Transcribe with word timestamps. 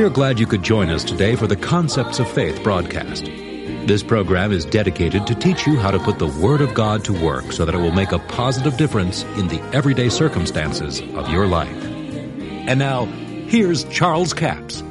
We 0.00 0.06
are 0.06 0.08
glad 0.08 0.40
you 0.40 0.46
could 0.46 0.62
join 0.62 0.88
us 0.88 1.04
today 1.04 1.36
for 1.36 1.46
the 1.46 1.56
Concepts 1.56 2.20
of 2.20 2.30
Faith 2.32 2.62
broadcast. 2.62 3.26
This 3.26 4.02
program 4.02 4.50
is 4.50 4.64
dedicated 4.64 5.26
to 5.26 5.34
teach 5.34 5.66
you 5.66 5.76
how 5.76 5.90
to 5.90 5.98
put 5.98 6.18
the 6.18 6.26
Word 6.26 6.62
of 6.62 6.72
God 6.72 7.04
to 7.04 7.12
work 7.12 7.52
so 7.52 7.66
that 7.66 7.74
it 7.74 7.78
will 7.78 7.92
make 7.92 8.12
a 8.12 8.18
positive 8.18 8.78
difference 8.78 9.24
in 9.36 9.48
the 9.48 9.60
everyday 9.74 10.08
circumstances 10.08 11.02
of 11.02 11.28
your 11.28 11.46
life. 11.46 11.84
And 11.84 12.78
now, 12.78 13.04
here's 13.48 13.84
Charles 13.90 14.32
Capps. 14.32 14.82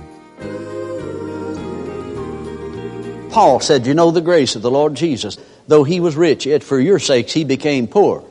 Paul 3.32 3.62
said, 3.62 3.88
You 3.88 3.96
know 3.96 4.12
the 4.12 4.22
grace 4.22 4.56
of 4.56 4.62
the 4.62 4.70
Lord 4.70 4.94
Jesus. 4.94 5.40
Though 5.68 5.84
he 5.84 6.00
was 6.00 6.16
rich, 6.16 6.46
yet 6.46 6.64
for 6.64 6.80
your 6.80 7.00
sakes 7.00 7.34
he 7.34 7.46
became 7.46 7.88
poor, 7.88 8.24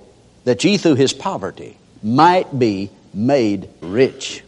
that 0.44 0.62
ye 0.62 0.76
through 0.76 0.94
his 0.94 1.12
poverty 1.12 1.76
might 2.04 2.56
be 2.56 2.90
made 3.12 3.68
rich. 3.80 4.44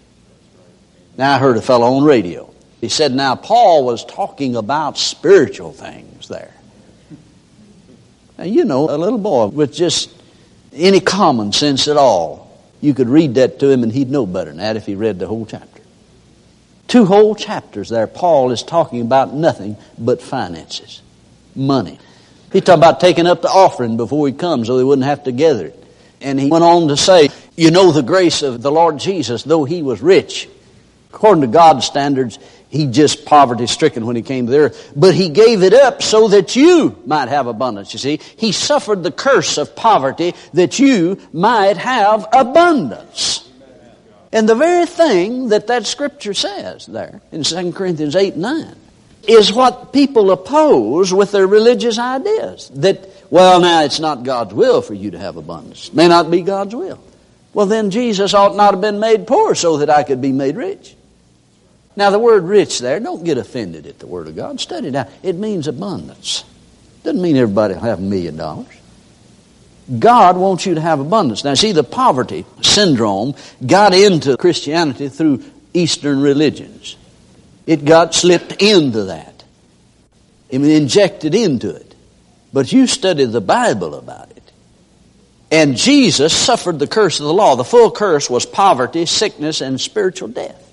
Now 1.20 1.34
I 1.34 1.38
heard 1.38 1.58
a 1.58 1.60
fellow 1.60 1.86
on 1.98 2.04
radio. 2.04 2.50
He 2.80 2.88
said, 2.88 3.12
Now 3.14 3.34
Paul 3.36 3.84
was 3.84 4.06
talking 4.06 4.56
about 4.56 4.96
spiritual 4.96 5.70
things 5.70 6.28
there. 6.28 6.54
Now, 8.38 8.44
you 8.44 8.64
know, 8.64 8.88
a 8.88 8.96
little 8.96 9.18
boy 9.18 9.48
with 9.48 9.70
just 9.70 10.10
any 10.72 10.98
common 10.98 11.52
sense 11.52 11.88
at 11.88 11.98
all, 11.98 12.58
you 12.80 12.94
could 12.94 13.10
read 13.10 13.34
that 13.34 13.58
to 13.58 13.68
him 13.68 13.82
and 13.82 13.92
he'd 13.92 14.08
know 14.08 14.24
better 14.24 14.48
than 14.48 14.60
that 14.60 14.76
if 14.76 14.86
he 14.86 14.94
read 14.94 15.18
the 15.18 15.26
whole 15.26 15.44
chapter. 15.44 15.82
Two 16.88 17.04
whole 17.04 17.34
chapters 17.34 17.90
there, 17.90 18.06
Paul 18.06 18.50
is 18.50 18.62
talking 18.62 19.02
about 19.02 19.34
nothing 19.34 19.76
but 19.98 20.22
finances, 20.22 21.02
money. 21.54 21.98
He 22.50 22.62
talked 22.62 22.78
about 22.78 22.98
taking 22.98 23.26
up 23.26 23.42
the 23.42 23.50
offering 23.50 23.98
before 23.98 24.26
he 24.26 24.32
comes 24.32 24.68
so 24.68 24.78
they 24.78 24.84
wouldn't 24.84 25.04
have 25.04 25.24
to 25.24 25.32
gather 25.32 25.66
it. 25.66 25.84
And 26.22 26.40
he 26.40 26.48
went 26.48 26.64
on 26.64 26.88
to 26.88 26.96
say, 26.96 27.28
You 27.58 27.70
know 27.70 27.92
the 27.92 28.02
grace 28.02 28.40
of 28.40 28.62
the 28.62 28.72
Lord 28.72 28.98
Jesus, 28.98 29.42
though 29.42 29.66
he 29.66 29.82
was 29.82 30.00
rich. 30.00 30.48
According 31.12 31.42
to 31.42 31.48
God's 31.48 31.84
standards, 31.86 32.38
he 32.68 32.86
just 32.86 33.24
poverty 33.24 33.66
stricken 33.66 34.06
when 34.06 34.14
he 34.14 34.22
came 34.22 34.46
to 34.46 34.52
the 34.52 34.58
earth. 34.58 34.92
But 34.94 35.14
he 35.14 35.28
gave 35.28 35.64
it 35.64 35.74
up 35.74 36.02
so 36.02 36.28
that 36.28 36.54
you 36.54 36.96
might 37.04 37.28
have 37.28 37.48
abundance, 37.48 37.92
you 37.92 37.98
see. 37.98 38.20
He 38.36 38.52
suffered 38.52 39.02
the 39.02 39.10
curse 39.10 39.58
of 39.58 39.74
poverty 39.74 40.34
that 40.54 40.78
you 40.78 41.20
might 41.32 41.76
have 41.76 42.26
abundance. 42.32 43.48
And 44.32 44.48
the 44.48 44.54
very 44.54 44.86
thing 44.86 45.48
that 45.48 45.66
that 45.66 45.86
scripture 45.86 46.34
says 46.34 46.86
there 46.86 47.20
in 47.32 47.42
2 47.42 47.72
Corinthians 47.72 48.14
8 48.14 48.34
and 48.34 48.42
9 48.42 48.76
is 49.26 49.52
what 49.52 49.92
people 49.92 50.30
oppose 50.30 51.12
with 51.12 51.32
their 51.32 51.48
religious 51.48 51.98
ideas. 51.98 52.70
That, 52.74 53.08
well, 53.30 53.60
now 53.60 53.82
it's 53.82 53.98
not 53.98 54.22
God's 54.22 54.54
will 54.54 54.80
for 54.80 54.94
you 54.94 55.10
to 55.10 55.18
have 55.18 55.36
abundance. 55.36 55.88
It 55.88 55.94
May 55.94 56.06
not 56.06 56.30
be 56.30 56.42
God's 56.42 56.74
will. 56.74 57.02
Well, 57.52 57.66
then 57.66 57.90
Jesus 57.90 58.32
ought 58.32 58.54
not 58.54 58.74
have 58.74 58.80
been 58.80 59.00
made 59.00 59.26
poor 59.26 59.56
so 59.56 59.78
that 59.78 59.90
I 59.90 60.04
could 60.04 60.20
be 60.20 60.30
made 60.30 60.56
rich. 60.56 60.94
Now, 61.96 62.10
the 62.10 62.18
word 62.18 62.44
rich 62.44 62.78
there, 62.78 63.00
don't 63.00 63.24
get 63.24 63.36
offended 63.36 63.86
at 63.86 63.98
the 63.98 64.06
Word 64.06 64.28
of 64.28 64.36
God. 64.36 64.60
Study 64.60 64.88
it 64.88 64.94
out. 64.94 65.08
It 65.22 65.36
means 65.36 65.66
abundance. 65.66 66.44
Doesn't 67.02 67.20
mean 67.20 67.36
everybody 67.36 67.74
will 67.74 67.80
have 67.80 67.98
a 67.98 68.02
million 68.02 68.36
dollars. 68.36 68.68
God 69.98 70.36
wants 70.36 70.66
you 70.66 70.76
to 70.76 70.80
have 70.80 71.00
abundance. 71.00 71.42
Now, 71.42 71.54
see, 71.54 71.72
the 71.72 71.82
poverty 71.82 72.44
syndrome 72.62 73.34
got 73.66 73.92
into 73.92 74.36
Christianity 74.36 75.08
through 75.08 75.42
Eastern 75.74 76.20
religions. 76.20 76.96
It 77.66 77.84
got 77.84 78.14
slipped 78.14 78.62
into 78.62 79.04
that. 79.04 79.42
It 80.48 80.58
was 80.58 80.68
injected 80.68 81.34
into 81.34 81.74
it. 81.74 81.94
But 82.52 82.72
you 82.72 82.86
study 82.86 83.24
the 83.24 83.40
Bible 83.40 83.94
about 83.94 84.30
it. 84.30 84.52
And 85.50 85.76
Jesus 85.76 86.32
suffered 86.32 86.78
the 86.78 86.86
curse 86.86 87.18
of 87.18 87.26
the 87.26 87.32
law. 87.32 87.56
The 87.56 87.64
full 87.64 87.90
curse 87.90 88.30
was 88.30 88.46
poverty, 88.46 89.06
sickness, 89.06 89.60
and 89.60 89.80
spiritual 89.80 90.28
death. 90.28 90.69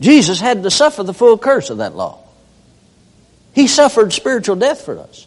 Jesus 0.00 0.40
had 0.40 0.62
to 0.62 0.70
suffer 0.70 1.02
the 1.02 1.14
full 1.14 1.38
curse 1.38 1.70
of 1.70 1.78
that 1.78 1.94
law. 1.94 2.18
He 3.54 3.66
suffered 3.66 4.12
spiritual 4.12 4.56
death 4.56 4.84
for 4.84 4.98
us. 4.98 5.26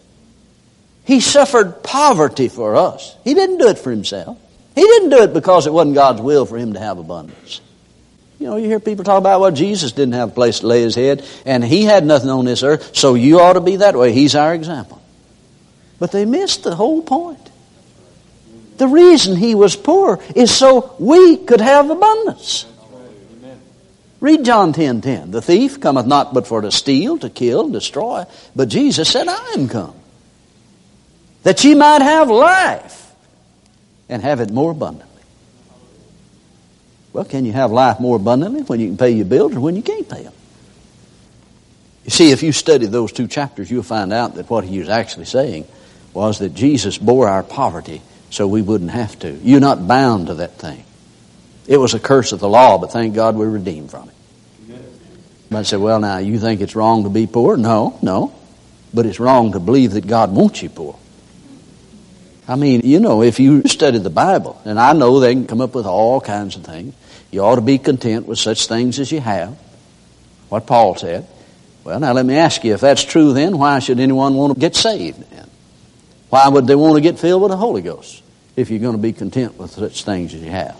He 1.03 1.19
suffered 1.19 1.83
poverty 1.83 2.47
for 2.47 2.75
us. 2.75 3.15
He 3.23 3.33
didn't 3.33 3.57
do 3.57 3.67
it 3.67 3.79
for 3.79 3.91
himself. 3.91 4.37
He 4.75 4.81
didn't 4.81 5.09
do 5.09 5.23
it 5.23 5.33
because 5.33 5.67
it 5.67 5.73
wasn't 5.73 5.95
God's 5.95 6.21
will 6.21 6.45
for 6.45 6.57
him 6.57 6.73
to 6.73 6.79
have 6.79 6.97
abundance. 6.97 7.59
You 8.39 8.47
know, 8.47 8.55
you 8.55 8.67
hear 8.67 8.79
people 8.79 9.03
talk 9.03 9.19
about, 9.19 9.41
well, 9.41 9.51
Jesus 9.51 9.91
didn't 9.91 10.13
have 10.13 10.29
a 10.29 10.33
place 10.33 10.61
to 10.61 10.67
lay 10.67 10.81
his 10.81 10.95
head, 10.95 11.23
and 11.45 11.63
he 11.63 11.83
had 11.83 12.05
nothing 12.05 12.29
on 12.29 12.45
this 12.45 12.63
earth, 12.63 12.95
so 12.95 13.13
you 13.13 13.39
ought 13.39 13.53
to 13.53 13.61
be 13.61 13.75
that 13.77 13.95
way. 13.95 14.13
He's 14.13 14.33
our 14.33 14.55
example. 14.55 15.01
But 15.99 16.11
they 16.11 16.25
missed 16.25 16.63
the 16.63 16.75
whole 16.75 17.03
point. 17.03 17.51
The 18.77 18.87
reason 18.87 19.35
he 19.35 19.53
was 19.53 19.75
poor 19.75 20.19
is 20.35 20.49
so 20.49 20.95
we 20.97 21.37
could 21.37 21.61
have 21.61 21.91
abundance. 21.91 22.65
Read 24.21 24.45
John 24.45 24.71
10 24.71 25.01
10. 25.01 25.31
The 25.31 25.41
thief 25.41 25.81
cometh 25.81 26.05
not 26.05 26.33
but 26.33 26.47
for 26.47 26.61
to 26.61 26.71
steal, 26.71 27.17
to 27.19 27.29
kill, 27.29 27.67
destroy. 27.69 28.23
But 28.55 28.69
Jesus 28.69 29.09
said, 29.09 29.27
I 29.27 29.53
am 29.57 29.67
come 29.67 29.95
that 31.43 31.63
ye 31.63 31.73
might 31.73 32.01
have 32.01 32.29
life 32.29 33.13
and 34.07 34.21
have 34.21 34.39
it 34.39 34.51
more 34.51 34.71
abundantly. 34.71 35.07
Well, 37.13 37.25
can 37.25 37.45
you 37.45 37.51
have 37.51 37.71
life 37.71 37.99
more 37.99 38.15
abundantly 38.15 38.61
when 38.61 38.79
you 38.79 38.87
can 38.87 38.97
pay 38.97 39.11
your 39.11 39.25
bills 39.25 39.55
or 39.55 39.59
when 39.59 39.75
you 39.75 39.81
can't 39.81 40.07
pay 40.07 40.23
them? 40.23 40.33
You 42.05 42.11
see, 42.11 42.31
if 42.31 42.41
you 42.41 42.51
study 42.51 42.85
those 42.85 43.11
two 43.11 43.27
chapters, 43.27 43.69
you'll 43.69 43.83
find 43.83 44.13
out 44.13 44.35
that 44.35 44.49
what 44.49 44.63
he 44.63 44.79
was 44.79 44.89
actually 44.89 45.25
saying 45.25 45.67
was 46.13 46.39
that 46.39 46.53
Jesus 46.53 46.97
bore 46.97 47.27
our 47.27 47.43
poverty 47.43 48.01
so 48.29 48.47
we 48.47 48.61
wouldn't 48.61 48.91
have 48.91 49.17
to. 49.19 49.31
You're 49.43 49.59
not 49.59 49.87
bound 49.87 50.27
to 50.27 50.35
that 50.35 50.53
thing. 50.57 50.83
It 51.67 51.77
was 51.77 51.94
a 51.94 51.99
curse 51.99 52.31
of 52.31 52.39
the 52.39 52.49
law, 52.49 52.77
but 52.77 52.91
thank 52.91 53.16
God 53.16 53.35
we're 53.35 53.49
redeemed 53.49 53.91
from 53.91 54.09
it. 54.09 54.16
I 55.53 55.63
said, 55.63 55.79
well, 55.79 55.99
now, 55.99 56.17
you 56.17 56.39
think 56.39 56.61
it's 56.61 56.75
wrong 56.75 57.03
to 57.03 57.09
be 57.09 57.27
poor? 57.27 57.57
No, 57.57 57.99
no. 58.01 58.33
But 58.94 59.05
it's 59.05 59.19
wrong 59.19 59.51
to 59.51 59.59
believe 59.59 59.91
that 59.91 60.07
God 60.07 60.31
wants 60.31 60.61
you 60.61 60.69
poor. 60.69 60.97
I 62.47 62.55
mean, 62.55 62.81
you 62.83 62.99
know, 62.99 63.22
if 63.22 63.39
you 63.39 63.67
study 63.67 63.97
the 63.97 64.09
Bible, 64.09 64.61
and 64.66 64.79
I 64.79 64.94
know 64.94 65.19
they 65.19 65.33
can 65.33 65.47
come 65.47 65.61
up 65.61 65.75
with 65.75 65.85
all 65.85 66.22
kinds 66.22 66.55
of 66.55 66.63
things, 66.63 66.95
you 67.31 67.41
ought 67.41 67.55
to 67.55 67.61
be 67.61 67.78
content 67.78 68.28
with 68.28 68.39
such 68.39 68.67
things 68.67 68.99
as 68.99 69.11
you 69.11 69.22
have. 69.22 69.57
What 70.49 70.67
Paul 70.67 70.95
said. 70.95 71.28
Well, 71.83 71.99
now 71.99 72.13
let 72.13 72.25
me 72.25 72.35
ask 72.35 72.63
you, 72.63 72.73
if 72.73 72.81
that's 72.81 73.03
true, 73.03 73.33
then 73.33 73.57
why 73.57 73.79
should 73.79 73.99
anyone 73.99 74.35
want 74.35 74.53
to 74.53 74.59
get 74.59 74.75
saved? 74.75 75.22
Then? 75.31 75.49
Why 76.29 76.47
would 76.47 76.67
they 76.67 76.75
want 76.75 76.95
to 76.95 77.01
get 77.01 77.19
filled 77.19 77.41
with 77.41 77.51
the 77.51 77.57
Holy 77.57 77.81
Ghost 77.81 78.22
if 78.55 78.69
you're 78.69 78.79
going 78.79 78.95
to 78.95 79.01
be 79.01 79.13
content 79.13 79.57
with 79.57 79.72
such 79.72 80.03
things 80.03 80.33
as 80.33 80.41
you 80.41 80.51
have? 80.51 80.78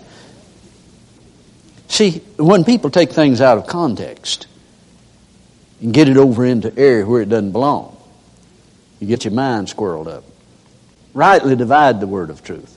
See, 1.92 2.18
when 2.38 2.64
people 2.64 2.90
take 2.90 3.12
things 3.12 3.40
out 3.40 3.58
of 3.58 3.66
context 3.66 4.46
and 5.80 5.94
get 5.94 6.08
it 6.08 6.16
over 6.16 6.44
into 6.44 6.76
area 6.76 7.06
where 7.06 7.22
it 7.22 7.28
doesn't 7.28 7.52
belong, 7.52 7.96
you 8.98 9.06
get 9.06 9.24
your 9.24 9.34
mind 9.34 9.68
squirreled 9.68 10.08
up 10.08 10.24
rightly 11.14 11.56
divide 11.56 12.00
the 12.00 12.06
word 12.06 12.30
of 12.30 12.42
truth. 12.42 12.76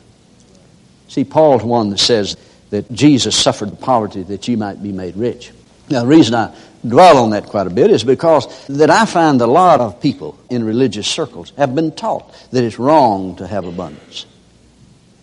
See, 1.08 1.24
Paul's 1.24 1.64
one 1.64 1.90
that 1.92 2.00
says 2.00 2.38
that 2.72 2.92
Jesus 2.92 3.36
suffered 3.36 3.72
the 3.72 3.76
poverty 3.76 4.24
that 4.24 4.48
you 4.48 4.58
might 4.58 4.82
be 4.82 4.92
made 4.92 5.16
rich. 5.16 5.52
Now, 5.90 6.02
the 6.02 6.08
reason 6.08 6.34
I 6.34 6.56
dwell 6.86 7.18
on 7.20 7.30
that 7.30 7.46
quite 7.46 7.68
a 7.68 7.70
bit 7.70 7.92
is 7.92 8.04
because 8.04 8.68
that 8.68 8.90
I 8.90 9.06
find 9.06 9.40
a 9.42 9.48
lot 9.48 9.82
of 9.82 10.02
people 10.02 10.38
in 10.50 10.64
religious 10.64 11.08
circles 11.08 11.54
have 11.58 11.76
been 11.76 11.92
taught 11.92 12.34
that 12.52 12.64
it's 12.64 12.80
wrong 12.80 13.36
to 13.38 13.48
have 13.48 13.66
abundance. 13.66 14.26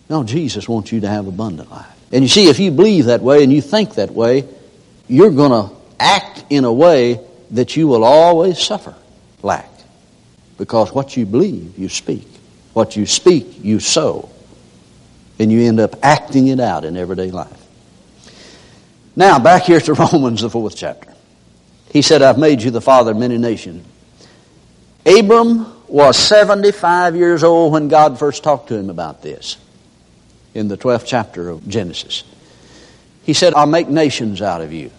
No, 0.09 0.23
Jesus 0.23 0.67
wants 0.67 0.91
you 0.91 1.01
to 1.01 1.07
have 1.07 1.27
abundant 1.27 1.69
life. 1.69 1.92
And 2.13 2.21
you 2.23 2.27
see, 2.27 2.47
if 2.47 2.59
you 2.59 2.69
believe 2.69 3.05
that 3.05 3.21
way 3.21 3.43
and 3.43 3.51
you 3.51 3.59
think 3.59 3.95
that 3.95 4.11
way, 4.11 4.47
you're 5.07 5.31
going 5.31 5.49
to 5.51 5.75
act 5.99 6.45
in 6.51 6.63
a 6.63 6.71
way 6.71 7.19
that 7.51 7.75
you 7.75 7.87
will 7.87 8.03
always 8.03 8.59
suffer 8.59 8.93
lack. 9.41 9.69
Because 10.59 10.93
what 10.93 11.17
you 11.17 11.25
believe, 11.25 11.77
you 11.77 11.89
speak. 11.89 12.27
What 12.73 12.95
you 12.95 13.07
speak, 13.07 13.63
you 13.63 13.79
sow. 13.79 14.29
And 15.39 15.51
you 15.51 15.61
end 15.63 15.79
up 15.79 15.95
acting 16.03 16.49
it 16.49 16.59
out 16.59 16.85
in 16.85 16.97
everyday 16.97 17.31
life. 17.31 17.49
Now, 19.15 19.39
back 19.39 19.63
here 19.63 19.79
to 19.79 19.93
Romans, 20.13 20.41
the 20.41 20.51
fourth 20.51 20.77
chapter. 20.77 21.11
He 21.91 22.03
said, 22.03 22.21
I've 22.21 22.37
made 22.37 22.61
you 22.61 22.69
the 22.69 22.81
father 22.81 23.11
of 23.11 23.17
many 23.17 23.39
nations. 23.39 23.83
Abram 25.03 25.65
was 25.87 26.15
75 26.15 27.15
years 27.15 27.43
old 27.43 27.73
when 27.73 27.87
God 27.87 28.19
first 28.19 28.43
talked 28.43 28.67
to 28.67 28.75
him 28.75 28.91
about 28.91 29.23
this 29.23 29.57
in 30.53 30.67
the 30.67 30.77
12th 30.77 31.05
chapter 31.05 31.49
of 31.49 31.67
Genesis. 31.67 32.23
He 33.23 33.33
said, 33.33 33.53
I'll 33.53 33.65
make 33.65 33.87
nations 33.87 34.41
out 34.41 34.61
of 34.61 34.73
you. 34.73 34.91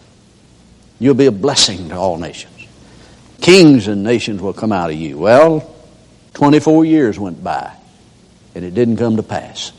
You'll 0.99 1.15
be 1.15 1.27
a 1.27 1.33
blessing 1.33 1.91
to 1.91 1.97
all 1.97 2.19
nations. 2.19 2.53
Kings 3.41 3.89
and 3.89 4.03
nations 4.03 4.41
will 4.41 4.55
come 4.55 4.73
out 4.73 4.91
of 4.91 4.97
you. 4.97 5.19
Well, 5.19 5.75
24 6.35 6.85
years 6.85 7.19
went 7.19 7.43
by, 7.45 7.73
and 8.55 8.65
it 8.65 8.75
didn't 8.75 8.97
come 8.97 9.17
to 9.17 9.23
pass. 9.23 9.73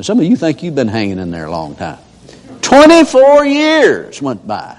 Some 0.00 0.18
of 0.18 0.24
you 0.24 0.36
think 0.36 0.62
you've 0.62 0.74
been 0.74 0.88
hanging 0.88 1.18
in 1.18 1.30
there 1.30 1.46
a 1.46 1.50
long 1.50 1.74
time. 1.74 1.98
24 2.62 3.46
years 3.46 4.22
went 4.22 4.46
by. 4.46 4.76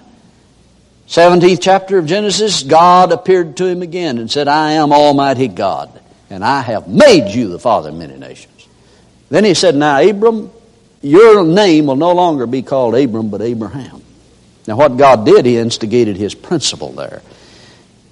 17th 1.08 1.60
chapter 1.60 1.98
of 1.98 2.06
Genesis, 2.06 2.64
God 2.64 3.12
appeared 3.12 3.58
to 3.58 3.66
him 3.66 3.82
again 3.82 4.18
and 4.20 4.30
said, 4.30 4.48
I 4.48 4.74
am 4.74 4.94
Almighty 4.94 5.48
God, 5.48 6.00
and 6.30 6.46
I 6.46 6.62
have 6.62 6.88
made 6.88 7.34
you 7.34 7.48
the 7.48 7.60
father 7.60 7.90
of 7.90 7.96
many 7.96 8.16
nations. 8.18 8.59
Then 9.30 9.46
he 9.46 9.54
said, 9.54 9.76
Now, 9.76 10.00
Abram, 10.02 10.52
your 11.02 11.44
name 11.46 11.86
will 11.86 11.96
no 11.96 12.14
longer 12.14 12.46
be 12.48 12.62
called 12.62 12.96
Abram, 12.96 13.30
but 13.30 13.42
Abraham. 13.42 14.02
Now, 14.68 14.76
what 14.76 14.98
God 14.98 15.26
did, 15.26 15.46
He 15.46 15.58
instigated 15.58 16.18
His 16.18 16.36
principle 16.36 16.92
there. 16.92 17.22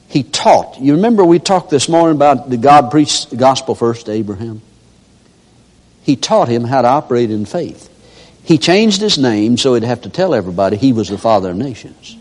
He 0.07 0.23
taught. 0.23 0.79
You 0.79 0.95
remember 0.95 1.25
we 1.25 1.39
talked 1.39 1.69
this 1.69 1.89
morning 1.89 2.15
about 2.15 2.49
the 2.49 2.57
God 2.57 2.91
preached 2.91 3.29
the 3.29 3.35
gospel 3.35 3.75
first 3.75 4.05
to 4.05 4.13
Abraham? 4.13 4.61
He 6.03 6.15
taught 6.15 6.47
him 6.47 6.63
how 6.63 6.81
to 6.81 6.87
operate 6.87 7.29
in 7.31 7.45
faith. 7.45 7.93
He 8.45 8.57
changed 8.57 9.01
his 9.01 9.17
name 9.17 9.57
so 9.57 9.73
he'd 9.73 9.83
have 9.83 10.03
to 10.03 10.09
tell 10.09 10.33
everybody 10.33 10.77
he 10.77 10.93
was 10.93 11.09
the 11.09 11.17
father 11.17 11.51
of 11.51 11.57
nations. 11.57 12.15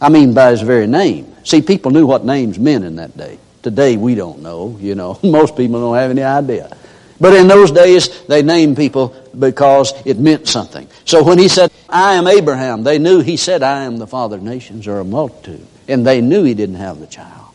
I 0.00 0.08
mean, 0.08 0.32
by 0.32 0.52
his 0.52 0.60
very 0.60 0.86
name. 0.86 1.34
See, 1.42 1.60
people 1.60 1.90
knew 1.90 2.06
what 2.06 2.24
names 2.24 2.56
meant 2.56 2.84
in 2.84 2.96
that 2.96 3.16
day. 3.16 3.38
Today, 3.62 3.96
we 3.96 4.14
don't 4.14 4.42
know, 4.42 4.78
you 4.80 4.94
know. 4.94 5.18
Most 5.24 5.56
people 5.56 5.80
don't 5.80 5.96
have 5.96 6.12
any 6.12 6.22
idea. 6.22 6.76
But 7.24 7.32
in 7.32 7.48
those 7.48 7.70
days, 7.70 8.22
they 8.26 8.42
named 8.42 8.76
people 8.76 9.16
because 9.38 9.94
it 10.04 10.18
meant 10.18 10.46
something. 10.46 10.86
So 11.06 11.24
when 11.24 11.38
he 11.38 11.48
said, 11.48 11.72
I 11.88 12.16
am 12.16 12.26
Abraham, 12.26 12.82
they 12.82 12.98
knew 12.98 13.20
he 13.20 13.38
said, 13.38 13.62
I 13.62 13.84
am 13.84 13.96
the 13.96 14.06
father 14.06 14.36
of 14.36 14.42
nations 14.42 14.86
or 14.86 14.98
a 14.98 15.04
multitude. 15.04 15.66
And 15.88 16.06
they 16.06 16.20
knew 16.20 16.44
he 16.44 16.52
didn't 16.52 16.74
have 16.74 17.00
the 17.00 17.06
child. 17.06 17.48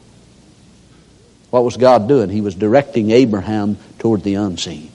What 1.52 1.64
was 1.64 1.78
God 1.78 2.08
doing? 2.08 2.32
He 2.32 2.42
was 2.42 2.56
directing 2.56 3.12
Abraham 3.12 3.78
toward 4.00 4.24
the 4.24 4.34
unseen. 4.34 4.90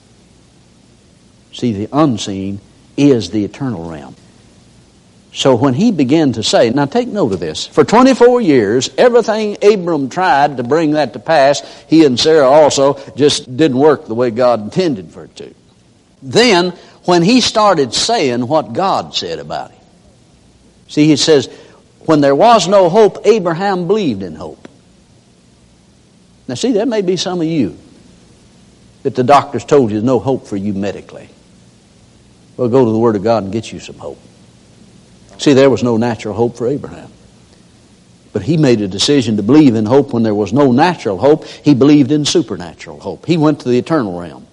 See, 1.53 1.71
the 1.71 1.87
unseen 1.93 2.59
is 2.97 3.29
the 3.29 3.45
eternal 3.45 3.89
realm. 3.89 4.17
So 5.35 5.53
when 5.55 5.73
he 5.73 5.91
began 5.91 6.31
to 6.33 6.43
say, 6.43 6.69
now 6.69 6.85
take 6.85 7.09
note 7.09 7.33
of 7.33 7.41
this, 7.41 7.67
for 7.67 7.83
24 7.83 8.39
years, 8.39 8.89
everything 8.97 9.57
Abram 9.61 10.07
tried 10.07 10.55
to 10.55 10.63
bring 10.63 10.91
that 10.91 11.11
to 11.11 11.19
pass, 11.19 11.61
he 11.89 12.05
and 12.05 12.17
Sarah 12.17 12.47
also 12.47 12.93
just 13.17 13.57
didn't 13.57 13.77
work 13.77 14.07
the 14.07 14.15
way 14.15 14.31
God 14.31 14.61
intended 14.61 15.11
for 15.11 15.25
it 15.25 15.35
to. 15.35 15.53
Then, 16.23 16.69
when 17.03 17.21
he 17.21 17.41
started 17.41 17.93
saying 17.93 18.47
what 18.47 18.71
God 18.71 19.13
said 19.13 19.39
about 19.39 19.71
him, 19.71 19.81
see, 20.87 21.05
he 21.05 21.17
says, 21.17 21.47
when 22.05 22.21
there 22.21 22.33
was 22.33 22.69
no 22.69 22.87
hope, 22.87 23.17
Abraham 23.25 23.87
believed 23.87 24.23
in 24.23 24.35
hope. 24.35 24.69
Now, 26.47 26.55
see, 26.55 26.71
that 26.73 26.87
may 26.87 27.01
be 27.01 27.17
some 27.17 27.41
of 27.41 27.47
you 27.47 27.77
that 29.03 29.15
the 29.15 29.23
doctors 29.25 29.65
told 29.65 29.91
you 29.91 29.97
there's 29.97 30.05
no 30.05 30.19
hope 30.19 30.47
for 30.47 30.55
you 30.55 30.73
medically. 30.73 31.27
Well, 32.55 32.69
go 32.69 32.85
to 32.85 32.91
the 32.91 32.97
Word 32.97 33.17
of 33.17 33.23
God 33.23 33.43
and 33.43 33.51
get 33.51 33.69
you 33.73 33.81
some 33.81 33.97
hope. 33.97 34.19
See, 35.37 35.53
there 35.53 35.69
was 35.69 35.83
no 35.83 35.97
natural 35.97 36.33
hope 36.33 36.57
for 36.57 36.67
Abraham. 36.67 37.11
But 38.33 38.43
he 38.43 38.57
made 38.57 38.81
a 38.81 38.87
decision 38.87 39.37
to 39.37 39.43
believe 39.43 39.75
in 39.75 39.85
hope 39.85 40.13
when 40.13 40.23
there 40.23 40.35
was 40.35 40.51
no 40.51 40.71
natural 40.71 41.17
hope. 41.17 41.45
He 41.45 41.73
believed 41.73 42.11
in 42.11 42.25
supernatural 42.25 42.99
hope. 42.99 43.25
He 43.25 43.37
went 43.37 43.61
to 43.61 43.69
the 43.69 43.77
eternal 43.77 44.19
realm. 44.19 44.45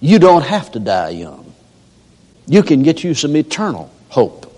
You 0.00 0.18
don't 0.18 0.44
have 0.44 0.72
to 0.72 0.80
die 0.80 1.10
young. 1.10 1.52
You 2.46 2.62
can 2.62 2.82
get 2.82 3.04
you 3.04 3.14
some 3.14 3.36
eternal 3.36 3.90
hope 4.08 4.54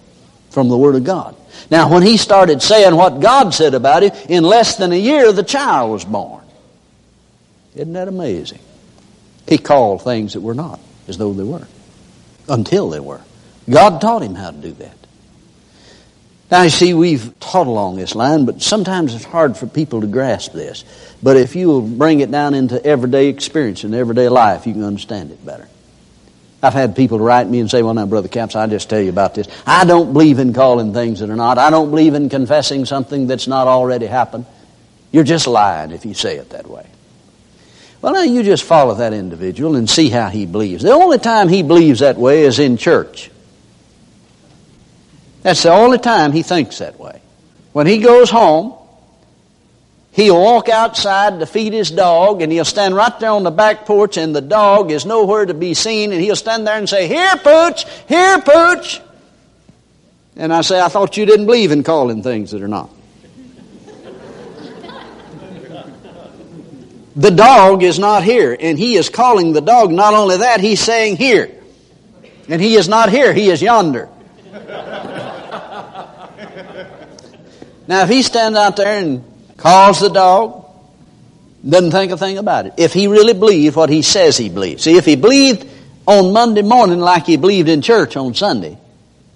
from 0.51 0.69
the 0.69 0.77
Word 0.79 0.95
of 0.95 1.05
God. 1.05 1.37
Now, 1.71 1.93
when 1.93 2.03
he 2.03 2.17
started 2.17 2.63
saying 2.63 2.95
what 2.95 3.21
God 3.21 3.51
said 3.55 3.75
about 3.75 4.03
him, 4.03 4.13
in 4.29 4.45
less 4.45 4.77
than 4.77 4.93
a 4.93 4.99
year, 4.99 5.33
the 5.33 5.43
child 5.43 5.91
was 5.91 6.05
born. 6.05 6.45
Isn't 7.75 7.93
that 7.93 8.09
amazing? 8.09 8.61
He 9.49 9.59
called 9.59 10.03
things 10.03 10.33
that 10.33 10.41
were 10.41 10.55
not 10.55 10.81
as 11.09 11.19
though 11.19 11.33
they 11.33 11.45
were, 11.45 11.67
until 12.49 12.91
they 12.91 13.01
were. 13.01 13.21
God 13.69 14.01
taught 14.01 14.23
him 14.23 14.35
how 14.35 14.51
to 14.51 14.57
do 14.57 14.73
that. 14.73 14.97
Now, 16.51 16.63
you 16.63 16.71
see, 16.71 16.95
we've 16.95 17.39
taught 17.41 17.67
along 17.67 17.97
this 17.97 18.15
line, 18.15 18.45
but 18.45 18.63
sometimes 18.63 19.15
it's 19.15 19.25
hard 19.25 19.57
for 19.57 19.67
people 19.67 20.03
to 20.03 20.07
grasp 20.07 20.53
this. 20.53 20.85
But 21.21 21.37
if 21.37 21.57
you 21.57 21.67
will 21.67 21.83
bring 21.83 22.21
it 22.21 22.31
down 22.31 22.55
into 22.55 22.85
everyday 22.85 23.29
experience 23.29 23.83
and 23.83 23.95
everyday 23.95 24.29
life, 24.29 24.67
you 24.67 24.73
can 24.73 24.85
understand 24.85 25.33
it 25.33 25.45
better. 25.45 25.69
I've 26.63 26.73
had 26.73 26.95
people 26.95 27.19
write 27.19 27.49
me 27.49 27.59
and 27.59 27.69
say, 27.69 27.83
well, 27.83 27.95
now, 27.95 28.07
Brother 28.07 28.29
Capps, 28.29 28.55
I 28.55 28.67
just 28.69 28.89
tell 28.89 29.01
you 29.01 29.11
about 29.11 29.35
this. 29.35 29.49
I 29.67 29.85
don't 29.85 30.13
believe 30.13 30.39
in 30.39 30.53
calling 30.53 30.93
things 30.93 31.19
that 31.19 31.31
are 31.31 31.37
not. 31.37 31.59
I 31.59 31.71
don't 31.71 31.91
believe 31.91 32.15
in 32.15 32.29
confessing 32.29 32.85
something 32.85 33.27
that's 33.27 33.49
not 33.49 33.67
already 33.67 34.07
happened. 34.07 34.47
You're 35.11 35.25
just 35.25 35.49
lying 35.49 35.91
if 35.91 36.07
you 36.07 36.15
say 36.15 36.37
it 36.37 36.51
that 36.51 36.69
way. 36.69 36.87
Well, 38.03 38.13
now 38.13 38.23
you 38.23 38.45
just 38.45 38.63
follow 38.63 38.95
that 38.95 39.13
individual 39.13 39.75
and 39.75 39.91
see 39.91 40.11
how 40.11 40.29
he 40.29 40.47
believes. 40.47 40.83
The 40.83 40.93
only 40.93 41.19
time 41.19 41.49
he 41.49 41.63
believes 41.63 42.01
that 42.01 42.17
way 42.17 42.43
is 42.43 42.59
in 42.61 42.77
church. 42.77 43.31
That's 45.47 45.63
the 45.63 45.71
only 45.71 45.99
time 45.99 46.33
he 46.33 46.43
thinks 46.43 46.79
that 46.79 46.99
way. 46.99 47.21
When 47.73 47.87
he 47.87 47.99
goes 47.99 48.31
home, 48.31 48.75
He'll 50.11 50.43
walk 50.43 50.69
outside 50.69 51.39
to 51.39 51.47
feed 51.47 51.73
his 51.73 51.91
dog, 51.91 52.43
and 52.43 52.51
he'll 52.51 52.65
stand 52.65 52.97
right 52.97 53.17
there 53.21 53.31
on 53.31 53.45
the 53.45 53.51
back 53.53 53.85
porch, 53.85 54.17
and 54.17 54.35
the 54.35 54.41
dog 54.41 54.91
is 54.91 55.07
nowhere 55.07 55.45
to 55.47 55.55
be 55.55 55.75
seen, 55.75 56.11
and 56.11 56.21
he'll 56.21 56.35
stand 56.35 56.67
there 56.67 56.77
and 56.79 56.89
say, 56.89 57.07
Here, 57.07 57.37
Pooch! 57.37 57.85
Here, 58.09 58.41
Pooch! 58.41 59.01
And 60.35 60.53
I 60.53 60.63
say, 60.63 60.81
I 60.81 60.89
thought 60.89 61.17
you 61.17 61.27
didn't 61.27 61.47
believe 61.47 61.71
in 61.71 61.85
calling 61.85 62.25
things 62.25 62.51
that 62.51 62.63
are 62.63 62.67
not. 62.67 62.91
the 67.15 67.31
dog 67.31 67.85
is 67.85 68.01
not 68.01 68.25
here, 68.25 68.57
and 68.59 68.77
he 68.77 68.97
is 68.97 69.11
calling 69.11 69.53
the 69.53 69.61
dog. 69.61 69.93
Not 69.93 70.15
only 70.15 70.39
that, 70.39 70.61
he's 70.61 70.81
saying, 70.81 71.19
Here. 71.19 71.53
And 72.49 72.61
he 72.61 72.75
is 72.75 72.89
not 72.89 73.11
here, 73.11 73.33
he 73.33 73.51
is 73.51 73.63
yonder. 73.63 74.09
Now, 77.89 78.03
if 78.03 78.09
he 78.09 78.23
stands 78.23 78.59
out 78.59 78.77
there 78.77 78.99
and 79.01 79.25
calls 79.57 80.01
the 80.01 80.09
dog, 80.09 80.65
doesn't 81.69 81.91
think 81.91 82.13
a 82.13 82.17
thing 82.17 82.39
about 82.39 82.67
it. 82.67 82.75
If 82.77 82.93
he 82.93 83.07
really 83.07 83.33
believed 83.33 83.77
what 83.77 83.91
he 83.91 84.03
says 84.03 84.37
he 84.37 84.49
believes. 84.49 84.85
See, 84.85 84.97
if 84.97 85.05
he 85.05 85.17
believed 85.17 85.69
on 86.07 86.33
Monday 86.33 86.63
morning 86.63 87.01
like 87.01 87.27
he 87.27 87.37
believed 87.37 87.69
in 87.69 87.83
church 87.83 88.17
on 88.17 88.35
Sunday, 88.35 88.79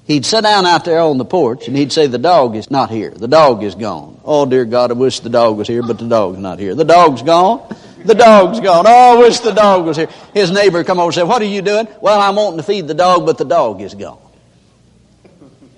he'd 0.05 0.25
sit 0.25 0.43
down 0.43 0.67
out 0.67 0.85
there 0.85 1.01
on 1.01 1.19
the 1.19 1.25
porch 1.25 1.69
and 1.69 1.77
he'd 1.77 1.93
say, 1.93 2.07
The 2.07 2.19
dog 2.19 2.57
is 2.57 2.71
not 2.71 2.91
here. 2.91 3.11
The 3.11 3.29
dog 3.29 3.63
is 3.63 3.75
gone. 3.75 4.21
Oh, 4.25 4.47
dear 4.47 4.65
God, 4.65 4.91
I 4.91 4.95
wish 4.95 5.21
the 5.21 5.31
dog 5.31 5.57
was 5.57 5.67
here, 5.67 5.83
but 5.83 5.99
the 5.99 6.09
dog's 6.09 6.39
not 6.39 6.59
here. 6.59 6.75
The 6.75 6.85
dog's 6.85 7.23
gone. 7.23 7.77
The 8.05 8.15
dog's 8.15 8.61
gone. 8.61 8.85
Oh, 8.87 9.17
I 9.17 9.21
wish 9.21 9.41
the 9.41 9.53
dog 9.53 9.85
was 9.85 9.97
here. 9.97 10.09
His 10.33 10.51
neighbor 10.51 10.85
come 10.85 10.99
over 10.99 11.09
and 11.09 11.15
say, 11.15 11.23
What 11.23 11.43
are 11.43 11.47
you 11.47 11.63
doing? 11.63 11.89
Well, 12.01 12.21
I'm 12.21 12.37
wanting 12.37 12.59
to 12.59 12.63
feed 12.63 12.89
the 12.89 12.95
dog, 12.95 13.27
but 13.27 13.39
the 13.39 13.45
dog 13.45 13.81
is 13.81 13.95
gone. 13.95 14.19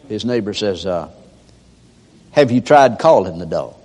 His 0.09 0.25
neighbor 0.25 0.53
says, 0.53 0.85
uh, 0.85 1.11
Have 2.33 2.51
you 2.51 2.61
tried 2.61 2.99
calling 2.99 3.39
the 3.39 3.47
dog? 3.47 3.77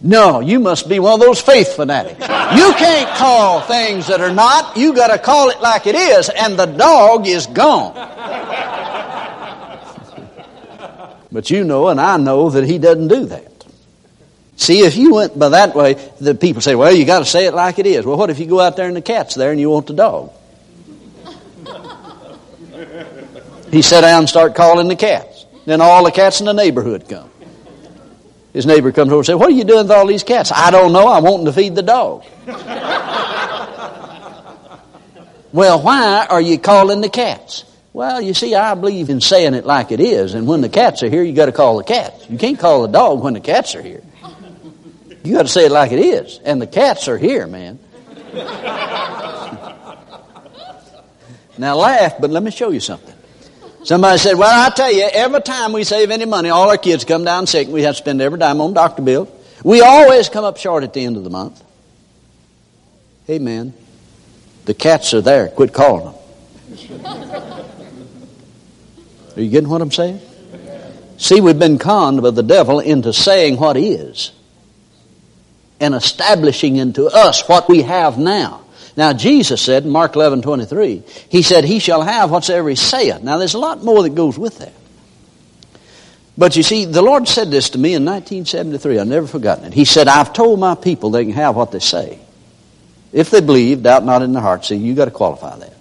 No, 0.00 0.40
you 0.40 0.60
must 0.60 0.88
be 0.88 0.98
one 0.98 1.14
of 1.14 1.20
those 1.20 1.40
faith 1.40 1.74
fanatics. 1.74 2.20
You 2.20 2.72
can't 2.74 3.08
call 3.16 3.60
things 3.62 4.08
that 4.08 4.20
are 4.20 4.32
not. 4.32 4.76
You 4.76 4.94
got 4.94 5.08
to 5.08 5.18
call 5.18 5.48
it 5.50 5.60
like 5.60 5.86
it 5.86 5.94
is, 5.94 6.28
and 6.28 6.58
the 6.58 6.66
dog 6.66 7.26
is 7.26 7.46
gone. 7.46 7.94
but 11.32 11.50
you 11.50 11.64
know, 11.64 11.88
and 11.88 12.00
I 12.00 12.18
know 12.18 12.50
that 12.50 12.64
he 12.64 12.78
doesn't 12.78 13.08
do 13.08 13.24
that. 13.26 13.52
See, 14.56 14.80
if 14.80 14.96
you 14.96 15.14
went 15.14 15.38
by 15.38 15.50
that 15.50 15.74
way, 15.74 15.94
the 16.20 16.34
people 16.34 16.62
say, 16.62 16.74
well, 16.74 16.92
you 16.92 17.04
got 17.04 17.20
to 17.20 17.24
say 17.24 17.46
it 17.46 17.54
like 17.54 17.78
it 17.78 17.86
is. 17.86 18.04
Well, 18.04 18.16
what 18.16 18.30
if 18.30 18.38
you 18.38 18.46
go 18.46 18.60
out 18.60 18.76
there 18.76 18.86
and 18.86 18.96
the 18.96 19.02
cat's 19.02 19.34
there 19.34 19.50
and 19.50 19.60
you 19.60 19.70
want 19.70 19.86
the 19.86 19.94
dog? 19.94 20.32
he 23.70 23.82
sat 23.82 24.02
down 24.02 24.20
and 24.20 24.28
start 24.28 24.54
calling 24.54 24.88
the 24.88 24.96
cats. 24.96 25.46
Then 25.64 25.80
all 25.80 26.04
the 26.04 26.12
cats 26.12 26.40
in 26.40 26.46
the 26.46 26.52
neighborhood 26.52 27.08
come. 27.08 27.30
His 28.56 28.64
neighbor 28.64 28.90
comes 28.90 29.12
over 29.12 29.18
and 29.18 29.26
says, 29.26 29.36
What 29.36 29.48
are 29.48 29.54
you 29.54 29.64
doing 29.64 29.82
with 29.82 29.90
all 29.90 30.06
these 30.06 30.22
cats? 30.22 30.50
I 30.50 30.70
don't 30.70 30.94
know. 30.94 31.08
I'm 31.08 31.22
wanting 31.24 31.44
to 31.44 31.52
feed 31.52 31.74
the 31.74 31.82
dog. 31.82 32.24
well, 35.52 35.82
why 35.82 36.26
are 36.26 36.40
you 36.40 36.58
calling 36.58 37.02
the 37.02 37.10
cats? 37.10 37.66
Well, 37.92 38.18
you 38.22 38.32
see, 38.32 38.54
I 38.54 38.74
believe 38.74 39.10
in 39.10 39.20
saying 39.20 39.52
it 39.52 39.66
like 39.66 39.92
it 39.92 40.00
is, 40.00 40.32
and 40.32 40.46
when 40.46 40.62
the 40.62 40.70
cats 40.70 41.02
are 41.02 41.10
here, 41.10 41.22
you 41.22 41.34
got 41.34 41.46
to 41.46 41.52
call 41.52 41.76
the 41.76 41.84
cats. 41.84 42.30
You 42.30 42.38
can't 42.38 42.58
call 42.58 42.80
the 42.80 42.88
dog 42.88 43.22
when 43.22 43.34
the 43.34 43.40
cats 43.40 43.74
are 43.74 43.82
here. 43.82 44.02
You 45.22 45.34
got 45.34 45.42
to 45.42 45.48
say 45.48 45.66
it 45.66 45.70
like 45.70 45.92
it 45.92 45.98
is, 45.98 46.40
and 46.42 46.58
the 46.58 46.66
cats 46.66 47.08
are 47.08 47.18
here, 47.18 47.46
man. 47.46 47.78
now 51.58 51.76
laugh, 51.76 52.14
but 52.18 52.30
let 52.30 52.42
me 52.42 52.50
show 52.50 52.70
you 52.70 52.80
something. 52.80 53.15
Somebody 53.86 54.18
said, 54.18 54.34
Well, 54.36 54.66
I 54.66 54.68
tell 54.70 54.90
you, 54.90 55.08
every 55.12 55.40
time 55.42 55.72
we 55.72 55.84
save 55.84 56.10
any 56.10 56.24
money, 56.24 56.48
all 56.50 56.68
our 56.68 56.76
kids 56.76 57.04
come 57.04 57.22
down 57.22 57.46
sick, 57.46 57.66
and 57.66 57.74
we 57.74 57.82
have 57.82 57.94
to 57.94 57.98
spend 57.98 58.20
every 58.20 58.36
dime 58.36 58.60
on 58.60 58.74
doctor 58.74 59.00
bills. 59.00 59.28
We 59.62 59.80
always 59.80 60.28
come 60.28 60.44
up 60.44 60.56
short 60.56 60.82
at 60.82 60.92
the 60.92 61.04
end 61.04 61.16
of 61.16 61.22
the 61.22 61.30
month. 61.30 61.62
Amen. 63.30 63.74
The 64.64 64.74
cats 64.74 65.14
are 65.14 65.20
there. 65.20 65.50
Quit 65.50 65.72
calling 65.72 66.06
them. 66.06 67.06
Are 69.36 69.40
you 69.40 69.50
getting 69.50 69.68
what 69.68 69.80
I'm 69.80 69.92
saying? 69.92 70.20
See, 71.18 71.40
we've 71.40 71.58
been 71.58 71.78
conned 71.78 72.22
by 72.22 72.30
the 72.32 72.42
devil 72.42 72.80
into 72.80 73.12
saying 73.12 73.56
what 73.56 73.76
is 73.76 74.32
and 75.78 75.94
establishing 75.94 76.74
into 76.74 77.06
us 77.06 77.48
what 77.48 77.68
we 77.68 77.82
have 77.82 78.18
now. 78.18 78.65
Now, 78.96 79.12
Jesus 79.12 79.60
said 79.60 79.84
in 79.84 79.90
Mark 79.90 80.16
11 80.16 80.42
23, 80.42 81.02
He 81.28 81.42
said, 81.42 81.64
He 81.64 81.78
shall 81.78 82.02
have 82.02 82.30
whatsoever 82.30 82.68
He 82.68 82.76
saith. 82.76 83.22
Now, 83.22 83.38
there's 83.38 83.54
a 83.54 83.58
lot 83.58 83.84
more 83.84 84.02
that 84.02 84.14
goes 84.14 84.38
with 84.38 84.58
that. 84.58 84.72
But 86.38 86.56
you 86.56 86.62
see, 86.62 86.84
the 86.84 87.02
Lord 87.02 87.28
said 87.28 87.50
this 87.50 87.70
to 87.70 87.78
me 87.78 87.94
in 87.94 88.04
1973. 88.04 88.98
I've 88.98 89.06
never 89.06 89.26
forgotten 89.26 89.64
it. 89.66 89.74
He 89.74 89.84
said, 89.84 90.06
I've 90.06 90.32
told 90.32 90.60
my 90.60 90.74
people 90.74 91.10
they 91.10 91.24
can 91.24 91.34
have 91.34 91.56
what 91.56 91.72
they 91.72 91.78
say. 91.78 92.18
If 93.12 93.30
they 93.30 93.40
believe, 93.40 93.82
doubt 93.82 94.04
not 94.04 94.22
in 94.22 94.32
their 94.32 94.42
heart. 94.42 94.64
See, 94.64 94.76
you 94.76 94.94
got 94.94 95.06
to 95.06 95.10
qualify 95.10 95.56
that. 95.58 95.72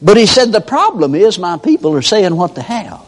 But 0.00 0.16
he 0.16 0.26
said, 0.26 0.50
the 0.50 0.60
problem 0.60 1.14
is 1.14 1.38
my 1.38 1.58
people 1.58 1.94
are 1.94 2.02
saying 2.02 2.34
what 2.34 2.56
they 2.56 2.62
have. 2.62 3.00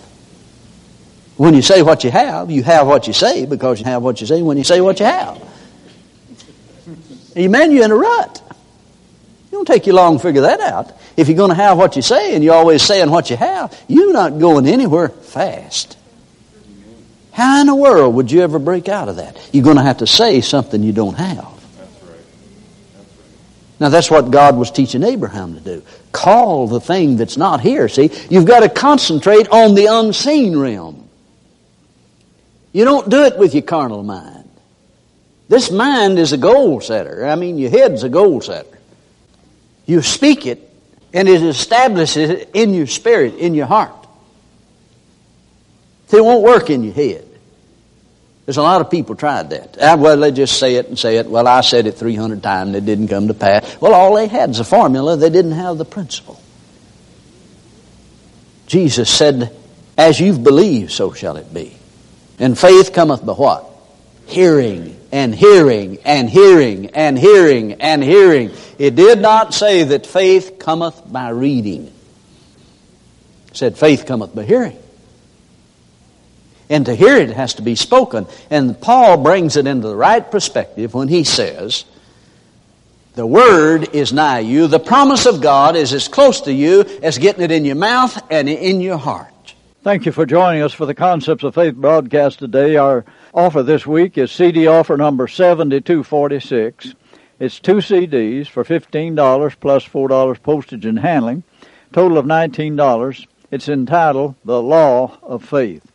When 1.37 1.55
you 1.55 1.63
say 1.63 1.83
what 1.83 2.05
you 2.05 2.13
have, 2.13 2.53
you 2.53 2.63
have 2.63 2.87
what 2.87 3.09
you 3.09 3.13
say 3.13 3.47
because 3.47 3.81
you 3.81 3.87
have 3.87 4.03
what 4.03 4.21
you 4.21 4.27
say 4.29 4.41
when 4.41 4.57
you 4.57 4.63
say 4.63 4.81
what 4.81 5.01
you 5.01 5.07
have. 5.07 5.43
Amen, 7.37 7.73
you're 7.73 7.85
in 7.85 7.91
a 7.91 7.97
rut. 7.97 8.44
Don't 9.55 9.67
take 9.67 9.87
you 9.87 9.93
long 9.93 10.17
to 10.17 10.23
figure 10.23 10.41
that 10.41 10.59
out. 10.59 10.91
If 11.17 11.29
you're 11.29 11.37
going 11.37 11.51
to 11.51 11.55
have 11.55 11.79
what 11.79 11.95
you 11.95 12.03
say 12.03 12.35
and 12.35 12.43
you're 12.43 12.57
always 12.57 12.83
saying 12.83 13.09
what 13.09 13.31
you 13.31 13.37
have, 13.37 13.73
you're 13.87 14.13
not 14.13 14.41
going 14.41 14.67
anywhere 14.67 15.11
fast. 15.11 15.97
How 17.31 17.61
in 17.61 17.69
the 17.69 17.75
world 17.77 18.17
would 18.17 18.33
you 18.33 18.41
ever 18.41 18.59
break 18.59 18.89
out 18.89 19.09
of 19.09 19.17
that? 19.17 19.39
You're 19.53 19.63
going 19.63 19.77
to 19.77 19.85
have 19.85 19.99
to 19.99 20.09
say 20.09 20.41
something 20.41 20.83
you 20.83 20.93
don't 20.93 21.15
have. 21.15 21.47
Now 23.79 23.91
that's 23.91 24.11
what 24.11 24.33
God 24.33 24.57
was 24.57 24.73
teaching 24.73 25.05
Abraham 25.05 25.55
to 25.55 25.61
do. 25.61 25.85
Call 26.11 26.67
the 26.67 26.81
thing 26.81 27.17
that's 27.17 27.37
not 27.37 27.61
here. 27.61 27.89
See, 27.89 28.11
you've 28.29 28.47
got 28.47 28.61
to 28.61 28.69
concentrate 28.69 29.49
on 29.51 29.77
the 29.77 29.87
unseen 29.87 30.57
realm. 30.59 31.09
You 32.73 32.85
don't 32.85 33.09
do 33.09 33.23
it 33.23 33.39
with 33.39 33.55
your 33.55 33.63
carnal 33.63 34.03
mind. 34.03 34.51
This 35.49 35.71
mind 35.71 36.19
is 36.19 36.33
a 36.33 36.39
goal 36.39 36.81
setter. 36.81 37.25
I 37.25 37.37
mean, 37.37 37.57
your 37.57 37.71
head's 37.71 38.03
a 38.03 38.09
goal 38.09 38.41
setter. 38.41 38.74
You 39.87 40.03
speak 40.03 40.47
it, 40.47 40.71
and 41.13 41.29
it 41.29 41.43
establishes 41.43 42.31
it 42.31 42.51
in 42.55 42.75
your 42.75 42.87
spirit, 42.87 43.35
in 43.37 43.55
your 43.55 43.67
heart. 43.67 43.93
It 46.13 46.25
won't 46.25 46.45
work 46.45 46.71
in 46.71 46.85
your 46.85 46.95
head. 46.95 47.27
There's 48.47 48.57
a 48.57 48.63
lot 48.63 48.81
of 48.81 48.91
people 48.91 49.17
tried 49.17 49.51
that. 49.51 49.77
Ah, 49.81 49.97
well, 49.97 50.19
they 50.19 50.31
just 50.31 50.59
say 50.59 50.77
it 50.77 50.87
and 50.87 50.99
say 50.99 51.17
it. 51.17 51.27
Well, 51.27 51.49
I 51.49 51.63
said 51.63 51.87
it 51.87 51.93
300 51.93 52.43
times. 52.43 52.75
It 52.75 52.85
didn't 52.85 53.09
come 53.09 53.29
to 53.29 53.35
pass. 53.35 53.81
Well, 53.81 53.95
all 53.95 54.15
they 54.15 54.29
had 54.29 54.51
is 54.51 54.61
a 54.61 54.65
formula. 54.65 55.17
They 55.17 55.31
didn't 55.31 55.53
have 55.53 55.79
the 55.79 55.85
principle. 55.85 56.41
Jesus 58.67 59.11
said, 59.11 59.55
As 59.97 60.21
you've 60.21 60.45
believed, 60.45 60.93
so 60.93 61.13
shall 61.13 61.37
it 61.37 61.53
be. 61.53 61.75
And 62.39 62.59
faith 62.59 62.93
cometh 62.93 63.25
by 63.25 63.33
what? 63.33 63.67
Hearing 64.27 64.94
and 65.15 65.33
hearing 65.33 65.99
and 66.05 66.29
hearing 66.29 66.87
and 66.87 67.17
hearing 67.17 67.75
and 67.75 68.03
hearing. 68.03 68.51
It 68.81 68.97
did 68.97 69.21
not 69.21 69.55
say 69.55 69.85
that 69.85 70.07
faith 70.07 70.59
cometh 70.59 71.01
by 71.07 71.29
reading. 71.29 71.87
It 73.47 73.57
said 73.57 73.79
faith 73.79 74.07
cometh 74.07 74.35
by 74.35 74.43
hearing. 74.43 74.77
And 76.69 76.87
to 76.87 76.97
hear 76.97 77.17
it 77.17 77.31
has 77.31 77.55
to 77.55 77.63
be 77.63 77.77
spoken. 77.77 78.27
And 78.51 78.81
Paul 78.81 79.19
brings 79.23 79.57
it 79.57 79.69
into 79.69 79.87
the 79.87 79.95
right 79.95 80.29
perspective 80.29 80.95
when 80.95 81.07
he 81.07 81.23
says, 81.23 81.85
the 83.15 83.25
Word 83.25 83.95
is 83.95 84.13
nigh 84.13 84.41
you. 84.41 84.67
The 84.67 84.81
promise 84.81 85.27
of 85.27 85.41
God 85.41 85.77
is 85.77 85.93
as 85.93 86.09
close 86.09 86.41
to 86.41 86.53
you 86.53 86.81
as 87.05 87.19
getting 87.19 87.45
it 87.45 87.53
in 87.53 87.65
your 87.65 87.77
mouth 87.77 88.21
and 88.33 88.49
in 88.49 88.81
your 88.81 88.99
heart. 88.99 89.33
Thank 89.85 90.07
you 90.07 90.13
for 90.13 90.25
joining 90.25 90.63
us 90.63 90.73
for 90.73 90.87
the 90.87 90.95
Concepts 90.95 91.45
of 91.45 91.57
Faith 91.57 91.75
broadcast 91.75 92.39
today. 92.39 92.77
Our 92.77 93.05
offer 93.35 93.63
this 93.63 93.87
week 93.87 94.17
is 94.17 94.33
CD 94.33 94.67
offer 94.67 94.97
number 94.97 95.29
7246. 95.29 96.95
It's 97.39 97.61
two 97.61 97.75
CDs 97.75 98.47
for 98.47 98.65
$15 98.65 99.61
plus 99.61 99.87
$4 99.87 100.43
postage 100.43 100.87
and 100.87 101.01
handling, 101.01 101.43
total 101.93 102.17
of 102.17 102.25
$19. 102.25 103.27
It's 103.51 103.69
entitled 103.69 104.37
The 104.43 104.63
Law 104.63 105.19
of 105.23 105.45
Faith. 105.45 105.93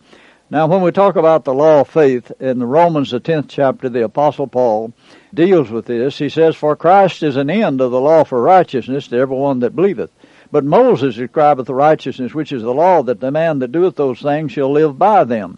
Now, 0.51 0.67
when 0.67 0.84
we 0.84 0.91
talk 0.91 1.15
about 1.15 1.43
the 1.43 1.53
law 1.55 1.81
of 1.81 1.89
faith 1.89 2.31
in 2.39 2.60
the 2.60 2.67
Romans, 2.67 3.10
the 3.10 3.19
10th 3.19 3.46
chapter, 3.50 3.89
the 3.89 4.03
Apostle 4.03 4.46
Paul 4.46 4.93
deals 5.34 5.72
with 5.72 5.86
this. 5.86 6.19
He 6.19 6.29
says, 6.29 6.55
For 6.55 6.75
Christ 6.75 7.24
is 7.24 7.38
an 7.38 7.50
end 7.50 7.81
of 7.81 7.89
the 7.89 8.00
law 8.00 8.24
for 8.24 8.39
righteousness 8.39 9.08
to 9.08 9.17
everyone 9.17 9.60
that 9.62 9.75
believeth. 9.75 10.12
But 10.51 10.65
Moses 10.65 11.15
describeth 11.15 11.67
the 11.67 11.75
righteousness 11.75 12.33
which 12.33 12.51
is 12.51 12.63
the 12.63 12.73
law, 12.73 13.03
that 13.03 13.19
the 13.19 13.31
man 13.31 13.59
that 13.59 13.71
doeth 13.71 13.95
those 13.95 14.21
things 14.21 14.51
shall 14.51 14.71
live 14.71 14.97
by 14.97 15.23
them. 15.23 15.57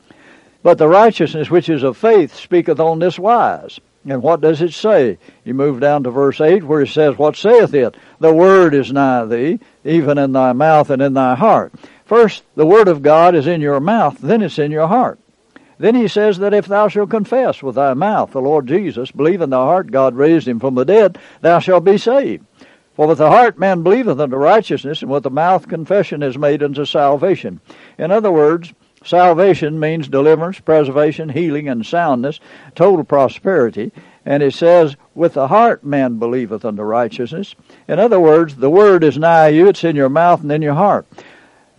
But 0.63 0.77
the 0.77 0.87
righteousness 0.87 1.49
which 1.49 1.69
is 1.69 1.83
of 1.83 1.97
faith 1.97 2.35
speaketh 2.35 2.79
on 2.79 2.99
this 2.99 3.17
wise. 3.17 3.79
And 4.05 4.23
what 4.23 4.41
does 4.41 4.61
it 4.61 4.73
say? 4.73 5.17
You 5.43 5.53
move 5.53 5.79
down 5.79 6.03
to 6.03 6.11
verse 6.11 6.41
8 6.41 6.63
where 6.63 6.81
it 6.81 6.89
says, 6.89 7.17
What 7.17 7.35
saith 7.35 7.73
it? 7.73 7.95
The 8.19 8.33
word 8.33 8.73
is 8.73 8.91
nigh 8.91 9.25
thee, 9.25 9.59
even 9.85 10.17
in 10.17 10.31
thy 10.33 10.53
mouth 10.53 10.89
and 10.89 11.01
in 11.01 11.13
thy 11.13 11.35
heart. 11.35 11.73
First, 12.11 12.43
the 12.55 12.65
Word 12.65 12.89
of 12.89 13.03
God 13.03 13.35
is 13.35 13.47
in 13.47 13.61
your 13.61 13.79
mouth, 13.79 14.17
then 14.19 14.41
it's 14.41 14.59
in 14.59 14.69
your 14.69 14.89
heart. 14.89 15.17
Then 15.79 15.95
he 15.95 16.09
says 16.09 16.39
that 16.39 16.53
if 16.53 16.65
thou 16.65 16.89
shalt 16.89 17.09
confess 17.09 17.63
with 17.63 17.75
thy 17.75 17.93
mouth 17.93 18.31
the 18.31 18.41
Lord 18.41 18.67
Jesus, 18.67 19.11
believe 19.11 19.39
in 19.39 19.49
thy 19.49 19.63
heart 19.63 19.91
God 19.91 20.15
raised 20.15 20.45
him 20.45 20.59
from 20.59 20.75
the 20.75 20.83
dead, 20.83 21.17
thou 21.39 21.59
shalt 21.59 21.85
be 21.85 21.97
saved. 21.97 22.45
For 22.95 23.07
with 23.07 23.19
the 23.19 23.29
heart 23.29 23.57
man 23.57 23.83
believeth 23.83 24.19
unto 24.19 24.35
righteousness, 24.35 25.01
and 25.01 25.09
with 25.09 25.23
the 25.23 25.29
mouth 25.29 25.67
confession 25.67 26.21
is 26.21 26.37
made 26.37 26.61
unto 26.61 26.85
salvation. 26.85 27.61
In 27.97 28.11
other 28.11 28.31
words, 28.31 28.73
salvation 29.03 29.79
means 29.79 30.07
deliverance, 30.07 30.59
preservation, 30.59 31.29
healing, 31.29 31.69
and 31.69 31.85
soundness, 31.85 32.39
total 32.75 33.05
prosperity. 33.05 33.91
And 34.25 34.43
it 34.43 34.53
says, 34.53 34.97
with 35.15 35.33
the 35.33 35.47
heart 35.47 35.83
man 35.83 36.19
believeth 36.19 36.65
unto 36.65 36.83
righteousness. 36.83 37.55
In 37.87 37.97
other 37.97 38.19
words, 38.19 38.55
the 38.55 38.69
word 38.69 39.03
is 39.03 39.17
nigh 39.17 39.49
you, 39.49 39.67
it's 39.67 39.83
in 39.83 39.95
your 39.95 40.09
mouth 40.09 40.41
and 40.41 40.51
in 40.51 40.61
your 40.61 40.75
heart. 40.75 41.07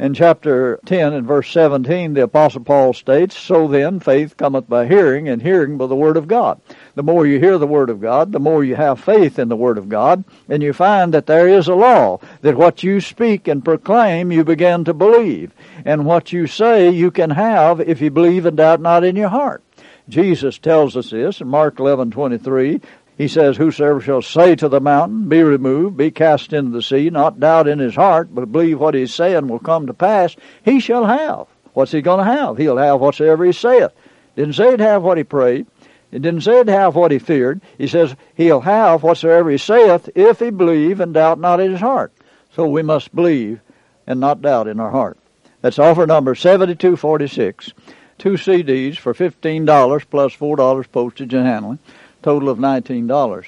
In 0.03 0.15
chapter 0.15 0.81
10 0.85 1.13
and 1.13 1.25
verse 1.25 1.49
17, 1.53 2.15
the 2.15 2.25
Apostle 2.25 2.65
Paul 2.65 2.93
states, 2.93 3.39
So 3.39 3.69
then, 3.69 4.01
faith 4.01 4.37
cometh 4.37 4.69
by 4.69 4.89
hearing, 4.89 5.29
and 5.29 5.41
hearing 5.41 5.79
by 5.79 5.87
the 5.87 5.95
Word 5.95 6.17
of 6.17 6.27
God. 6.27 6.61
The 6.97 7.05
more 7.05 7.25
you 7.25 7.39
hear 7.39 7.57
the 7.57 7.69
Word 7.69 7.89
of 7.89 8.01
God, 8.01 8.33
the 8.33 8.41
more 8.41 8.65
you 8.65 8.75
have 8.75 8.99
faith 8.99 9.39
in 9.39 9.49
the 9.49 9.55
Word 9.55 9.79
of 9.79 9.89
God, 9.89 10.25
and 10.49 10.61
you 10.61 10.73
find 10.73 11.15
that 11.15 11.27
there 11.27 11.47
is 11.47 11.69
a 11.69 11.77
law, 11.77 12.19
that 12.41 12.57
what 12.57 12.83
you 12.83 13.01
speak 13.01 13.47
and 13.47 13.65
proclaim, 13.65 14.33
you 14.33 14.43
begin 14.43 14.83
to 14.87 14.93
believe. 14.93 15.53
And 15.85 16.05
what 16.05 16.33
you 16.33 16.49
say, 16.49 16.91
you 16.91 17.13
can 17.13 17.31
have 17.31 17.81
if 17.81 18.01
you 18.01 18.11
believe 18.11 18.45
and 18.45 18.57
doubt 18.57 18.81
not 18.81 19.05
in 19.05 19.15
your 19.15 19.29
heart. 19.29 19.63
Jesus 20.09 20.59
tells 20.59 20.97
us 20.97 21.11
this 21.11 21.41
in 21.41 21.47
Mark 21.47 21.77
11:23 21.77 22.81
he 23.23 23.29
says, 23.29 23.57
Whosoever 23.57 24.00
shall 24.00 24.21
say 24.21 24.57
to 24.57 24.69
the 24.69 24.81
mountain, 24.81 25.29
Be 25.29 25.45
removed, 25.45 25.97
be 25.97 26.11
cast 26.11 26.52
into 26.52 26.73
the 26.73 26.83
sea, 26.83 27.09
not 27.09 27.38
doubt 27.38 27.69
in 27.69 27.79
his 27.79 27.95
heart, 27.95 28.35
but 28.35 28.50
believe 28.50 28.81
what 28.81 28.95
he's 28.95 29.14
saying 29.14 29.47
will 29.47 29.61
come 29.61 29.87
to 29.87 29.95
pass, 29.95 30.35
he 30.64 30.81
shall 30.81 31.07
have. 31.07 31.47
What's 31.73 31.93
he 31.93 32.02
going 32.02 32.19
to 32.19 32.33
have? 32.33 32.59
He'll 32.59 32.79
have 32.79 32.99
whatsoever 32.99 33.45
he 33.45 33.52
saith. 33.52 33.93
Didn't 34.35 34.55
say 34.55 34.73
he'd 34.73 34.81
have 34.81 35.05
what 35.05 35.19
he 35.19 35.23
prayed. 35.23 35.69
It 36.11 36.23
didn't 36.23 36.41
say 36.41 36.59
he'd 36.59 36.69
have 36.69 36.97
what 36.97 37.12
he 37.12 37.21
feared. 37.21 37.61
He 37.79 37.87
says 37.87 38.17
he'll 38.35 38.62
have 38.62 39.05
whatsoever 39.05 39.50
he 39.50 39.59
saith 39.59 40.11
if 40.17 40.41
he 40.41 40.50
believe 40.50 40.99
and 40.99 41.14
doubt 41.14 41.38
not 41.38 41.61
in 41.61 41.71
his 41.71 41.81
heart. 41.81 42.12
So 42.57 42.67
we 42.67 42.83
must 42.83 43.14
believe 43.14 43.61
and 44.05 44.19
not 44.19 44.43
doubt 44.43 44.67
in 44.67 44.81
our 44.81 44.91
heart. 44.91 45.17
That's 45.61 45.79
offer 45.79 46.09
number 46.09 46.35
7246. 46.35 47.73
Two 48.19 48.33
CDs 48.33 48.97
for 48.97 49.14
$15 49.14 50.11
plus 50.11 50.35
$4 50.35 50.91
postage 50.91 51.35
and 51.35 51.47
handling 51.47 51.79
total 52.23 52.49
of 52.49 52.59
$19. 52.59 53.47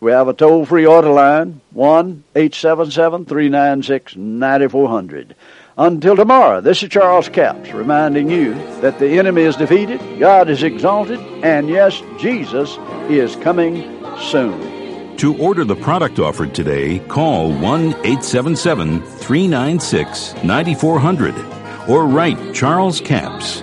We 0.00 0.12
have 0.12 0.28
a 0.28 0.32
toll 0.32 0.64
free 0.64 0.86
order 0.86 1.10
line, 1.10 1.60
1 1.72 2.24
877 2.34 3.26
396 3.26 4.16
9400. 4.16 5.36
Until 5.76 6.16
tomorrow, 6.16 6.60
this 6.60 6.82
is 6.82 6.88
Charles 6.88 7.28
Capps 7.28 7.72
reminding 7.72 8.30
you 8.30 8.54
that 8.80 8.98
the 8.98 9.18
enemy 9.18 9.42
is 9.42 9.56
defeated, 9.56 10.00
God 10.18 10.48
is 10.50 10.62
exalted, 10.62 11.20
and 11.42 11.68
yes, 11.68 12.02
Jesus 12.18 12.76
is 13.08 13.36
coming 13.36 13.82
soon. 14.18 15.16
To 15.18 15.36
order 15.36 15.64
the 15.64 15.76
product 15.76 16.18
offered 16.18 16.54
today, 16.54 16.98
call 17.00 17.52
1 17.52 17.60
877 17.60 19.02
396 19.02 20.34
9400 20.42 21.34
or 21.88 22.06
write 22.06 22.54
Charles 22.54 23.00
Capps. 23.00 23.62